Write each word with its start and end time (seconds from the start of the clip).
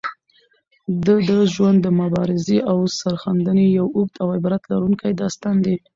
د 1.05 1.07
ده 1.31 1.39
ژوند 1.53 1.77
د 1.81 1.87
مبارزې 2.01 2.57
او 2.71 2.77
سرښندنې 2.99 3.65
یو 3.77 3.87
اوږد 3.97 4.15
او 4.23 4.27
عبرت 4.37 4.61
لرونکی 4.71 5.11
داستان 5.21 5.55
دی. 5.65 5.75